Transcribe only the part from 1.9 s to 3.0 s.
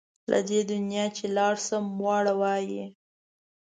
واړه وايي.